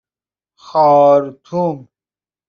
[0.65, 1.87] خارطوم